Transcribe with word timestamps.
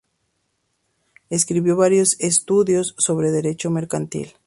Escribió 1.29 1.75
varios 1.77 2.19
estudios 2.19 2.95
sobre 2.97 3.29
Derecho 3.29 3.69
mercantil. 3.69 4.33